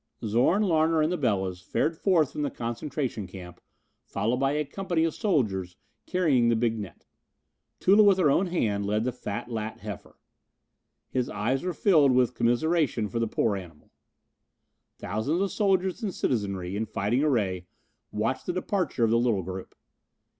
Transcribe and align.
Zorn, 0.25 0.63
Larner 0.63 1.03
and 1.03 1.11
the 1.11 1.15
Belas 1.15 1.61
fared 1.61 1.95
forth 1.95 2.31
from 2.31 2.41
the 2.41 2.49
concentration 2.49 3.27
camp 3.27 3.61
followed 4.03 4.37
by 4.37 4.53
a 4.53 4.65
company 4.65 5.03
of 5.03 5.13
soldiers 5.13 5.75
carrying 6.07 6.49
the 6.49 6.55
big 6.55 6.79
net. 6.79 7.05
Tula 7.79 8.01
with 8.01 8.17
her 8.17 8.31
own 8.31 8.47
hand 8.47 8.87
led 8.87 9.03
the 9.03 9.11
fat 9.11 9.47
lat 9.51 9.81
heifer. 9.81 10.17
His 11.11 11.29
eyes 11.29 11.61
were 11.61 11.71
filled 11.75 12.13
with 12.13 12.33
commiseration 12.33 13.09
for 13.09 13.19
the 13.19 13.27
poor 13.27 13.55
animal. 13.55 13.91
Thousands 14.97 15.39
of 15.39 15.51
soldiers 15.51 16.01
and 16.01 16.11
citizenry, 16.11 16.75
in 16.75 16.87
fighting 16.87 17.21
array, 17.23 17.67
watched 18.11 18.47
the 18.47 18.53
departure 18.53 19.03
of 19.03 19.11
the 19.11 19.19
little 19.19 19.43
group. 19.43 19.75